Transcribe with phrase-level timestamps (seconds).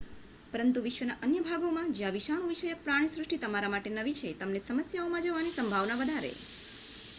[0.53, 5.55] પરંતુ વિશ્વના અન્ય ભાગોમાં જ્યાં જીવાણુ વિષયક પ્રાણીસૃષ્ટિ તમારા માટે નવી છે તમને સમસ્યાઓમાં જવાની
[5.55, 6.33] સંભાવના વધારે